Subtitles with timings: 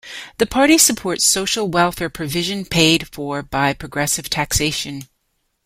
[0.39, 5.03] The party supports social welfare provision paid for by progressive taxation.